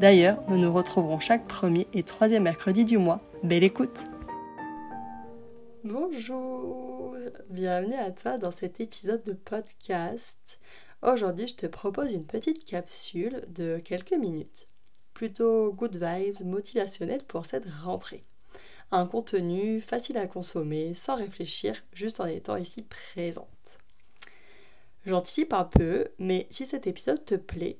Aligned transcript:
D'ailleurs, 0.00 0.38
nous 0.48 0.58
nous 0.58 0.72
retrouverons 0.72 1.18
chaque 1.18 1.48
premier 1.48 1.88
et 1.92 2.04
troisième 2.04 2.44
mercredi 2.44 2.84
du 2.84 2.98
mois. 2.98 3.20
Belle 3.42 3.64
écoute 3.64 4.04
Bonjour 5.82 7.16
Bienvenue 7.50 7.96
à 7.96 8.12
toi 8.12 8.38
dans 8.38 8.52
cet 8.52 8.80
épisode 8.80 9.24
de 9.24 9.32
podcast. 9.32 10.60
Aujourd'hui, 11.02 11.48
je 11.48 11.56
te 11.56 11.66
propose 11.66 12.12
une 12.12 12.26
petite 12.26 12.64
capsule 12.64 13.42
de 13.48 13.80
quelques 13.84 14.12
minutes. 14.12 14.68
Plutôt 15.14 15.72
good 15.72 15.96
vibes, 15.96 16.46
motivationnelle 16.46 17.24
pour 17.24 17.44
cette 17.44 17.68
rentrée. 17.82 18.22
Un 18.92 19.04
contenu 19.04 19.80
facile 19.80 20.18
à 20.18 20.28
consommer, 20.28 20.94
sans 20.94 21.16
réfléchir, 21.16 21.74
juste 21.92 22.20
en 22.20 22.26
étant 22.26 22.54
ici 22.54 22.82
présente. 22.82 23.48
J'anticipe 25.06 25.52
un 25.54 25.64
peu, 25.64 26.06
mais 26.20 26.46
si 26.50 26.66
cet 26.66 26.86
épisode 26.86 27.24
te 27.24 27.34
plaît, 27.34 27.78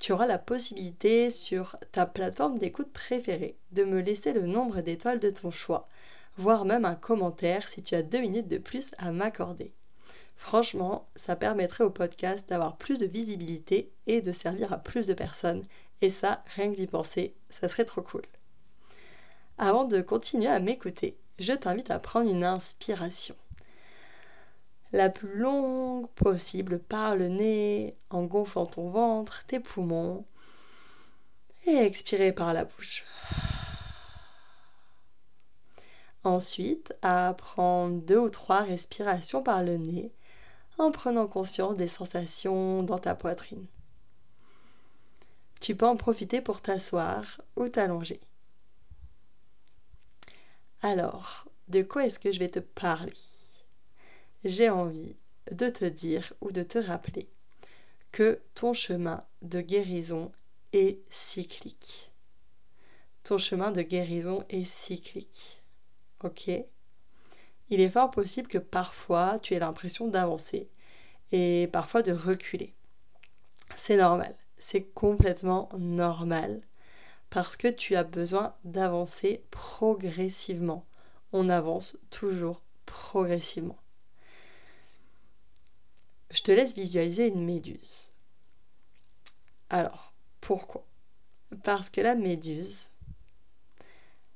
tu 0.00 0.12
auras 0.12 0.26
la 0.26 0.38
possibilité 0.38 1.30
sur 1.30 1.76
ta 1.92 2.06
plateforme 2.06 2.58
d'écoute 2.58 2.90
préférée 2.90 3.56
de 3.72 3.84
me 3.84 4.00
laisser 4.00 4.32
le 4.32 4.46
nombre 4.46 4.80
d'étoiles 4.80 5.20
de 5.20 5.28
ton 5.28 5.50
choix, 5.50 5.88
voire 6.38 6.64
même 6.64 6.86
un 6.86 6.94
commentaire 6.94 7.68
si 7.68 7.82
tu 7.82 7.94
as 7.94 8.02
deux 8.02 8.20
minutes 8.20 8.48
de 8.48 8.56
plus 8.56 8.92
à 8.96 9.12
m'accorder. 9.12 9.72
Franchement, 10.36 11.06
ça 11.16 11.36
permettrait 11.36 11.84
au 11.84 11.90
podcast 11.90 12.48
d'avoir 12.48 12.78
plus 12.78 12.98
de 12.98 13.04
visibilité 13.04 13.92
et 14.06 14.22
de 14.22 14.32
servir 14.32 14.72
à 14.72 14.78
plus 14.78 15.06
de 15.06 15.12
personnes. 15.12 15.64
Et 16.00 16.08
ça, 16.08 16.42
rien 16.56 16.70
que 16.70 16.76
d'y 16.76 16.86
penser, 16.86 17.34
ça 17.50 17.68
serait 17.68 17.84
trop 17.84 18.00
cool. 18.00 18.22
Avant 19.58 19.84
de 19.84 20.00
continuer 20.00 20.48
à 20.48 20.60
m'écouter, 20.60 21.18
je 21.38 21.52
t'invite 21.52 21.90
à 21.90 21.98
prendre 21.98 22.30
une 22.30 22.44
inspiration 22.44 23.36
la 24.92 25.08
plus 25.08 25.36
longue 25.36 26.08
possible 26.10 26.78
par 26.78 27.16
le 27.16 27.28
nez 27.28 27.96
en 28.10 28.24
gonflant 28.24 28.66
ton 28.66 28.90
ventre, 28.90 29.44
tes 29.46 29.60
poumons 29.60 30.24
et 31.66 31.76
expirer 31.76 32.32
par 32.32 32.52
la 32.52 32.64
bouche. 32.64 33.04
Ensuite, 36.24 36.94
à 37.02 37.34
prendre 37.36 38.02
deux 38.02 38.18
ou 38.18 38.30
trois 38.30 38.60
respirations 38.60 39.42
par 39.42 39.62
le 39.62 39.76
nez 39.76 40.12
en 40.78 40.90
prenant 40.90 41.26
conscience 41.26 41.76
des 41.76 41.88
sensations 41.88 42.82
dans 42.82 42.98
ta 42.98 43.14
poitrine. 43.14 43.66
Tu 45.60 45.74
peux 45.76 45.86
en 45.86 45.96
profiter 45.96 46.40
pour 46.40 46.62
t'asseoir 46.62 47.40
ou 47.56 47.68
t'allonger. 47.68 48.20
Alors, 50.82 51.46
de 51.68 51.82
quoi 51.82 52.06
est-ce 52.06 52.18
que 52.18 52.32
je 52.32 52.38
vais 52.38 52.48
te 52.48 52.60
parler? 52.60 53.12
J'ai 54.44 54.70
envie 54.70 55.16
de 55.50 55.68
te 55.68 55.84
dire 55.84 56.32
ou 56.40 56.52
de 56.52 56.62
te 56.62 56.78
rappeler 56.78 57.28
que 58.12 58.40
ton 58.54 58.72
chemin 58.72 59.24
de 59.42 59.60
guérison 59.60 60.32
est 60.72 61.00
cyclique. 61.10 62.10
Ton 63.22 63.38
chemin 63.38 63.70
de 63.70 63.82
guérison 63.82 64.44
est 64.48 64.64
cyclique. 64.64 65.62
Ok? 66.24 66.50
Il 67.68 67.80
est 67.80 67.90
fort 67.90 68.10
possible 68.10 68.48
que 68.48 68.58
parfois 68.58 69.38
tu 69.38 69.54
aies 69.54 69.60
l'impression 69.60 70.08
d'avancer 70.08 70.68
et 71.32 71.68
parfois 71.72 72.02
de 72.02 72.12
reculer. 72.12 72.74
C'est 73.76 73.96
normal, 73.96 74.34
c'est 74.58 74.82
complètement 74.82 75.68
normal 75.78 76.60
parce 77.30 77.56
que 77.56 77.68
tu 77.68 77.94
as 77.94 78.02
besoin 78.02 78.54
d'avancer 78.64 79.44
progressivement. 79.52 80.84
On 81.32 81.48
avance 81.48 81.96
toujours 82.10 82.62
progressivement. 82.86 83.78
Je 86.30 86.42
te 86.42 86.52
laisse 86.52 86.74
visualiser 86.74 87.28
une 87.28 87.44
méduse. 87.44 88.12
Alors, 89.68 90.12
pourquoi? 90.40 90.84
Parce 91.64 91.90
que 91.90 92.00
la 92.00 92.14
méduse, 92.14 92.90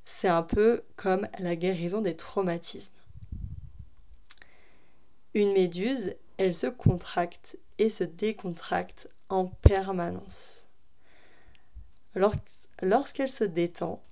c'est 0.05 0.28
un 0.28 0.43
peu 0.43 0.84
comme 0.97 1.28
la 1.38 1.56
guérison 1.56 2.00
des 2.00 2.16
traumatismes. 2.16 2.93
Une 5.34 5.53
méduse, 5.53 6.15
elle 6.37 6.55
se 6.55 6.66
contracte 6.66 7.59
et 7.78 7.91
se 7.91 8.05
décontracte 8.05 9.09
en 9.28 9.47
permanence. 9.47 10.69
Lorsqu'elle 12.82 13.28
se 13.28 13.44
détend, 13.44 14.03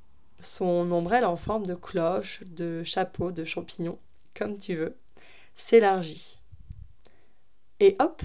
son 0.40 0.90
ombrelle 0.90 1.24
en 1.24 1.36
forme 1.36 1.66
de 1.66 1.74
cloche, 1.74 2.42
de 2.44 2.82
chapeau, 2.82 3.30
de 3.30 3.44
champignon, 3.44 3.98
comme 4.34 4.58
tu 4.58 4.74
veux, 4.74 4.96
s'élargit. 5.54 6.41
Et 7.82 7.96
hop, 7.98 8.22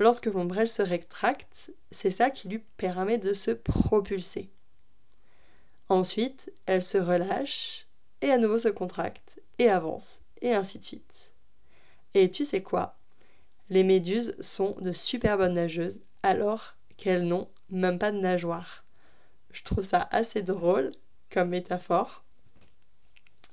lorsque 0.00 0.26
l'ombrelle 0.26 0.68
se 0.68 0.82
rétracte, 0.82 1.70
c'est 1.92 2.10
ça 2.10 2.30
qui 2.30 2.48
lui 2.48 2.58
permet 2.58 3.16
de 3.16 3.32
se 3.32 3.52
propulser. 3.52 4.50
Ensuite, 5.88 6.52
elle 6.66 6.82
se 6.82 6.98
relâche 6.98 7.86
et 8.22 8.32
à 8.32 8.38
nouveau 8.38 8.58
se 8.58 8.66
contracte 8.66 9.40
et 9.60 9.68
avance 9.68 10.22
et 10.42 10.52
ainsi 10.52 10.80
de 10.80 10.82
suite. 10.82 11.30
Et 12.14 12.28
tu 12.28 12.44
sais 12.44 12.60
quoi? 12.60 12.96
Les 13.70 13.84
méduses 13.84 14.34
sont 14.40 14.74
de 14.80 14.90
super 14.90 15.38
bonnes 15.38 15.54
nageuses 15.54 16.00
alors 16.24 16.74
qu'elles 16.96 17.24
n'ont 17.24 17.48
même 17.70 18.00
pas 18.00 18.10
de 18.10 18.18
nageoire. 18.18 18.84
Je 19.52 19.62
trouve 19.62 19.84
ça 19.84 20.08
assez 20.10 20.42
drôle 20.42 20.90
comme 21.30 21.50
métaphore 21.50 22.24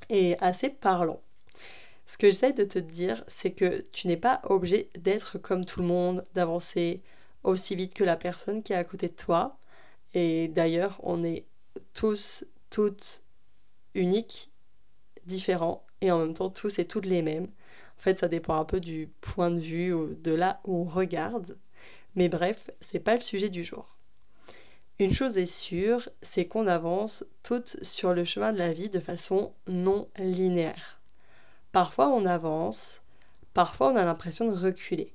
et 0.10 0.40
assez 0.40 0.70
parlant. 0.72 1.22
Ce 2.06 2.18
que 2.18 2.28
j'essaie 2.28 2.54
de 2.54 2.64
te 2.64 2.80
dire, 2.80 3.24
c'est 3.28 3.52
que 3.52 3.82
tu 3.92 4.08
n'es 4.08 4.18
pas 4.18 4.42
obligé 4.44 4.90
d'être 4.98 5.38
comme 5.40 5.66
tout 5.66 5.80
le 5.80 5.88
monde, 5.88 6.24
d'avancer 6.34 7.02
aussi 7.44 7.76
vite 7.76 7.94
que 7.94 8.04
la 8.04 8.16
personne 8.16 8.62
qui 8.64 8.74
est 8.74 8.78
à 8.78 8.84
côté 8.84 9.08
de 9.08 9.14
toi. 9.14 9.58
Et 10.14 10.48
d'ailleurs, 10.48 11.00
on 11.04 11.24
est 11.24 11.46
tous, 11.94 12.46
toutes 12.70 13.24
uniques, 13.96 14.52
différents, 15.26 15.86
et 16.02 16.12
en 16.12 16.20
même 16.20 16.34
temps 16.34 16.50
tous 16.50 16.80
et 16.80 16.86
toutes 16.86 17.06
les 17.06 17.22
mêmes. 17.22 17.48
En 17.98 18.02
fait, 18.02 18.20
ça 18.20 18.28
dépend 18.28 18.60
un 18.60 18.66
peu 18.66 18.80
du 18.80 19.10
point 19.22 19.52
de 19.52 19.60
vue 19.60 19.94
ou 19.94 20.14
de 20.14 20.32
là 20.32 20.60
où 20.66 20.82
on 20.82 20.84
regarde. 20.84 21.58
Mais 22.16 22.30
bref, 22.30 22.70
c'est 22.82 23.00
pas 23.00 23.16
le 23.16 23.20
sujet 23.20 23.50
du 23.50 23.64
jour. 23.64 23.98
Une 25.00 25.14
chose 25.14 25.38
est 25.38 25.46
sûre, 25.46 26.08
c'est 26.22 26.46
qu'on 26.46 26.68
avance 26.68 27.26
toutes 27.44 27.84
sur 27.84 28.14
le 28.14 28.24
chemin 28.24 28.54
de 28.54 28.58
la 28.58 28.74
vie 28.74 28.90
de 28.90 29.00
façon 29.00 29.54
non 29.68 30.08
linéaire. 30.18 31.02
Parfois 31.76 32.08
on 32.08 32.26
avance, 32.26 33.02
parfois 33.54 33.92
on 33.92 33.98
a 33.98 34.06
l'impression 34.06 34.50
de 34.50 34.58
reculer. 34.58 35.12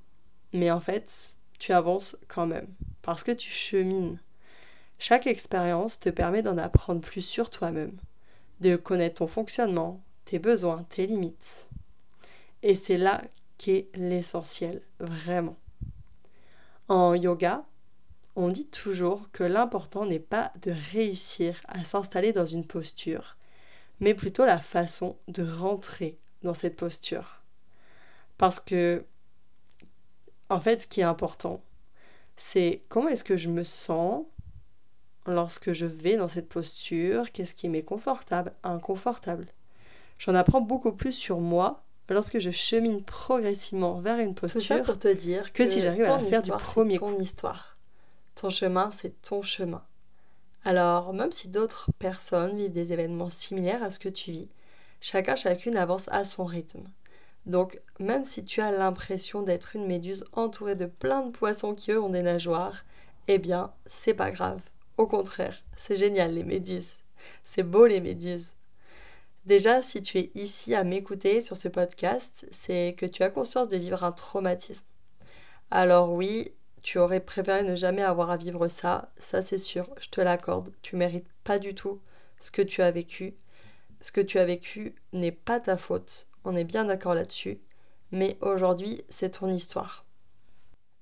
Mais 0.53 0.71
en 0.71 0.79
fait, 0.79 1.35
tu 1.59 1.73
avances 1.73 2.19
quand 2.29 2.45
même, 2.45 2.67
parce 3.01 3.25
que 3.25 3.33
tu 3.33 3.51
chemines. 3.51 4.21
Chaque 4.99 5.27
expérience 5.27 5.99
te 5.99 6.11
permet 6.11 6.43
d'en 6.43 6.59
apprendre 6.59 7.01
plus 7.01 7.23
sur 7.23 7.49
toi-même, 7.49 7.97
de 8.61 8.77
connaître 8.77 9.21
ton 9.21 9.27
fonctionnement, 9.27 10.03
tes 10.27 10.39
besoins, 10.39 10.85
tes 10.91 11.07
limites. 11.07 11.67
Et 12.63 12.75
c'est 12.75 12.99
là 12.99 13.23
qu'est 13.57 13.89
l'essentiel, 13.95 14.83
vraiment. 14.99 15.57
En 16.89 17.15
yoga, 17.15 17.65
on 18.37 18.49
dit 18.49 18.67
toujours 18.67 19.31
que 19.33 19.45
l'important 19.45 20.05
n'est 20.05 20.19
pas 20.19 20.53
de 20.61 20.75
réussir 20.93 21.59
à 21.69 21.85
s'installer 21.85 22.35
dans 22.35 22.45
une 22.45 22.67
posture, 22.67 23.39
mais 23.99 24.13
plutôt 24.13 24.45
la 24.45 24.61
façon 24.61 25.17
de 25.27 25.43
rentrer 25.43 26.19
dans 26.43 26.55
cette 26.55 26.77
posture. 26.77 27.43
Parce 28.39 28.61
que, 28.61 29.05
en 30.49 30.61
fait, 30.61 30.83
ce 30.83 30.87
qui 30.87 31.01
est 31.01 31.05
important, 31.05 31.63
c'est 32.37 32.83
comment 32.89 33.09
est-ce 33.09 33.25
que 33.25 33.37
je 33.37 33.49
me 33.49 33.65
sens 33.65 34.25
lorsque 35.27 35.73
je 35.73 35.87
vais 35.87 36.17
dans 36.17 36.29
cette 36.29 36.49
posture, 36.49 37.31
qu'est-ce 37.33 37.55
qui 37.55 37.69
m'est 37.69 37.83
confortable, 37.83 38.53
inconfortable. 38.63 39.47
J'en 40.19 40.35
apprends 40.35 40.61
beaucoup 40.61 40.93
plus 40.93 41.13
sur 41.13 41.41
moi 41.41 41.83
lorsque 42.09 42.39
je 42.39 42.51
chemine 42.51 43.03
progressivement 43.03 44.01
vers 44.01 44.19
une 44.19 44.35
posture, 44.35 44.61
Tout 44.61 44.67
ça 44.67 44.79
pour 44.79 44.99
te 44.99 45.13
dire 45.13 45.53
que 45.53 45.67
si 45.67 45.81
j'arrive 45.81 46.05
à 46.05 46.17
la 46.17 46.19
faire 46.19 46.43
du 46.43 46.51
histoire, 46.51 46.61
premier 46.61 46.99
ton 46.99 47.15
coup. 47.15 47.21
histoire. 47.21 47.77
Ton 48.35 48.51
chemin, 48.51 48.91
c'est 48.91 49.21
ton 49.23 49.43
chemin. 49.43 49.83
Alors, 50.65 51.13
même 51.15 51.33
si 51.33 51.49
d'autres 51.49 51.91
personnes 51.99 52.57
vivent 52.57 52.73
des 52.73 52.93
événements 52.93 53.31
similaires 53.31 53.83
à 53.83 53.91
ce 53.91 53.99
que 53.99 54.09
tu 54.09 54.33
vis, 54.33 54.49
chacun, 55.01 55.37
chacune 55.37 55.77
avance 55.77 56.09
à 56.09 56.25
son 56.25 56.45
rythme. 56.45 56.85
Donc, 57.47 57.81
même 57.99 58.25
si 58.25 58.45
tu 58.45 58.61
as 58.61 58.73
l'impression 58.73 59.43
d'être 59.43 59.77
une 59.77 59.87
méduse 59.87 60.25
entourée 60.33 60.77
de 60.77 60.87
plein 60.87 61.25
de 61.25 61.31
poissons 61.31 61.75
qui, 61.75 61.93
eux, 61.93 62.01
ont 62.01 62.11
des 62.11 62.23
nageoires, 62.23 62.85
eh 63.29 63.39
bien, 63.39 63.73
c'est 63.87 64.15
pas 64.15 64.31
grave. 64.31 64.61
Au 64.99 65.07
contraire, 65.07 65.63
c'est 65.77 65.97
génial, 65.97 66.35
les 66.35 66.45
méduses. 66.45 66.99
C'est 67.45 67.63
beau, 67.63 67.87
les 67.87 68.01
méduses. 68.01 68.53
Déjà, 69.47 69.83
si 69.83 70.03
tu 70.03 70.19
es 70.19 70.31
ici 70.35 70.75
à 70.75 70.85
m'écouter 70.85 71.41
sur 71.41 71.57
ce 71.57 71.69
podcast, 71.69 72.47
c'est 72.51 72.95
que 72.99 73.07
tu 73.07 73.23
as 73.23 73.31
conscience 73.31 73.69
de 73.69 73.79
vivre 73.79 74.05
un 74.05 74.13
traumatisme. 74.13 74.85
Alors 75.71 76.13
oui, 76.13 76.53
tu 76.83 76.99
aurais 76.99 77.21
préféré 77.21 77.63
ne 77.63 77.75
jamais 77.75 78.03
avoir 78.03 78.31
à 78.31 78.37
vivre 78.37 78.69
ça, 78.69 79.11
ça 79.19 79.41
c'est 79.41 79.59
sûr, 79.59 79.89
je 79.99 80.09
te 80.09 80.21
l'accorde. 80.21 80.71
Tu 80.83 80.97
mérites 80.97 81.29
pas 81.45 81.59
du 81.59 81.75
tout 81.75 82.01
ce 82.39 82.51
que 82.51 82.63
tu 82.63 82.83
as 82.83 82.91
vécu. 82.91 83.35
Ce 84.01 84.13
que 84.13 84.21
tu 84.21 84.39
as 84.39 84.45
vécu 84.45 84.95
n'est 85.13 85.33
pas 85.33 85.61
ta 85.61 85.77
faute, 85.77 86.29
on 86.45 86.57
est 86.57 86.65
bien 86.65 86.85
d'accord 86.85 87.15
là-dessus. 87.15 87.61
Mais 88.13 88.39
aujourd'hui, 88.41 89.03
c'est 89.09 89.39
ton 89.39 89.51
histoire. 89.51 90.05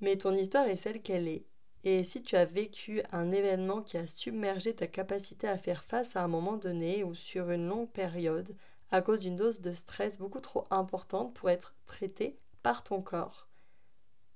Mais 0.00 0.16
ton 0.16 0.34
histoire 0.34 0.66
est 0.66 0.76
celle 0.76 1.00
qu'elle 1.00 1.28
est. 1.28 1.44
Et 1.84 2.04
si 2.04 2.22
tu 2.22 2.36
as 2.36 2.44
vécu 2.44 3.02
un 3.12 3.30
événement 3.30 3.82
qui 3.82 3.96
a 3.96 4.06
submergé 4.06 4.74
ta 4.74 4.86
capacité 4.86 5.48
à 5.48 5.58
faire 5.58 5.84
face 5.84 6.16
à 6.16 6.24
un 6.24 6.28
moment 6.28 6.56
donné 6.56 7.04
ou 7.04 7.14
sur 7.14 7.50
une 7.50 7.68
longue 7.68 7.88
période 7.88 8.54
à 8.90 9.02
cause 9.02 9.20
d'une 9.20 9.36
dose 9.36 9.60
de 9.60 9.74
stress 9.74 10.18
beaucoup 10.18 10.40
trop 10.40 10.64
importante 10.70 11.34
pour 11.34 11.50
être 11.50 11.74
traitée 11.86 12.38
par 12.62 12.82
ton 12.82 13.02
corps, 13.02 13.48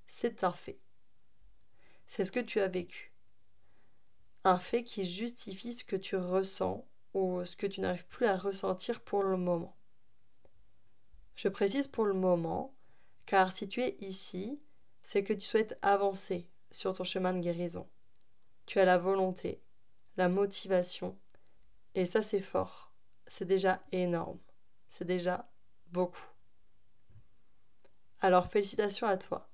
c'est 0.06 0.44
un 0.44 0.52
fait. 0.52 0.78
C'est 2.06 2.24
ce 2.24 2.32
que 2.32 2.40
tu 2.40 2.60
as 2.60 2.68
vécu. 2.68 3.12
Un 4.44 4.58
fait 4.58 4.84
qui 4.84 5.06
justifie 5.06 5.72
ce 5.72 5.84
que 5.84 5.96
tu 5.96 6.16
ressens 6.16 6.84
ou 7.14 7.44
ce 7.44 7.56
que 7.56 7.66
tu 7.66 7.80
n'arrives 7.80 8.06
plus 8.06 8.26
à 8.26 8.36
ressentir 8.36 9.00
pour 9.00 9.22
le 9.22 9.36
moment. 9.36 9.76
Je 11.34 11.48
précise 11.48 11.88
pour 11.88 12.04
le 12.04 12.14
moment, 12.14 12.74
car 13.26 13.52
si 13.52 13.68
tu 13.68 13.80
es 13.80 13.96
ici, 14.00 14.60
c'est 15.02 15.24
que 15.24 15.32
tu 15.32 15.40
souhaites 15.40 15.78
avancer 15.82 16.48
sur 16.70 16.94
ton 16.94 17.04
chemin 17.04 17.34
de 17.34 17.40
guérison. 17.40 17.88
Tu 18.66 18.78
as 18.78 18.84
la 18.84 18.98
volonté, 18.98 19.62
la 20.16 20.28
motivation, 20.28 21.18
et 21.94 22.06
ça 22.06 22.22
c'est 22.22 22.40
fort. 22.40 22.92
C'est 23.26 23.44
déjà 23.44 23.82
énorme. 23.92 24.38
C'est 24.88 25.04
déjà 25.04 25.50
beaucoup. 25.88 26.26
Alors 28.20 28.46
félicitations 28.50 29.06
à 29.06 29.16
toi. 29.16 29.48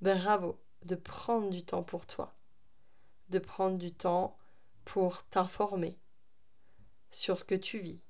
Bravo 0.00 0.60
de 0.84 0.94
prendre 0.94 1.50
du 1.50 1.64
temps 1.64 1.82
pour 1.82 2.06
toi. 2.06 2.34
De 3.28 3.38
prendre 3.38 3.78
du 3.78 3.92
temps 3.92 4.36
pour 4.84 5.24
t'informer 5.24 5.98
sur 7.10 7.38
ce 7.38 7.44
que 7.44 7.54
tu 7.54 7.78
vis, 7.78 8.00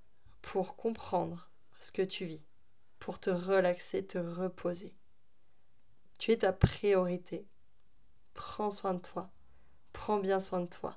pour 0.43 0.77
comprendre 0.77 1.51
ce 1.81 1.93
que 1.93 2.03
tu 2.03 2.25
vis, 2.27 2.43
pour 2.99 3.19
te 3.19 3.31
relaxer, 3.31 4.05
te 4.07 4.19
reposer. 4.19 4.95
Tu 6.19 6.33
es 6.33 6.39
ta 6.39 6.53
priorité 6.53 7.47
prends 8.37 8.71
soin 8.71 8.95
de 8.95 9.01
toi, 9.01 9.31
prends 9.93 10.19
bien 10.19 10.39
soin 10.39 10.61
de 10.61 10.69
toi. 10.69 10.97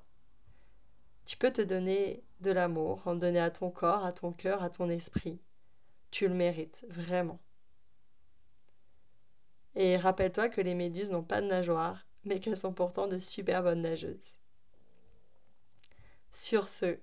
Tu 1.26 1.38
peux 1.38 1.52
te 1.52 1.62
donner 1.62 2.24
de 2.42 2.52
l'amour, 2.52 3.02
en 3.06 3.16
donner 3.16 3.40
à 3.40 3.50
ton 3.50 3.72
corps, 3.72 4.06
à 4.06 4.12
ton 4.12 4.32
cœur, 4.32 4.62
à 4.62 4.70
ton 4.70 4.90
esprit. 4.90 5.40
Tu 6.12 6.28
le 6.28 6.34
mérites, 6.34 6.86
vraiment. 6.90 7.40
Et 9.76 9.96
rappelle-toi 9.98 10.50
que 10.50 10.62
les 10.62 10.76
méduses 10.76 11.12
n'ont 11.12 11.24
pas 11.24 11.42
de 11.42 11.48
nageoires, 11.48 12.06
mais 12.26 12.40
qu'elles 12.40 12.58
sont 12.58 12.74
pourtant 12.74 13.08
de 13.08 13.20
super 13.20 13.64
bonnes 13.64 13.84
nageuses. 13.84 14.38
Sur 16.34 16.68
ce, 16.68 17.00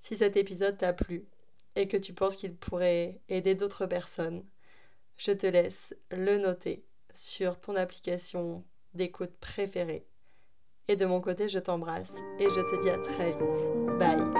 si 0.00 0.16
cet 0.16 0.36
épisode 0.36 0.78
t'a 0.78 0.92
plu 0.92 1.24
et 1.76 1.88
que 1.88 1.96
tu 1.96 2.12
penses 2.12 2.36
qu'il 2.36 2.54
pourrait 2.54 3.20
aider 3.28 3.54
d'autres 3.54 3.86
personnes, 3.86 4.44
je 5.16 5.32
te 5.32 5.46
laisse 5.46 5.94
le 6.10 6.38
noter 6.38 6.84
sur 7.14 7.60
ton 7.60 7.76
application 7.76 8.64
d'écoute 8.94 9.32
préférée. 9.40 10.06
Et 10.88 10.96
de 10.96 11.06
mon 11.06 11.20
côté, 11.20 11.48
je 11.48 11.58
t'embrasse 11.58 12.14
et 12.38 12.48
je 12.48 12.60
te 12.60 12.82
dis 12.82 12.90
à 12.90 12.98
très 12.98 13.30
vite. 13.30 13.98
Bye 13.98 14.39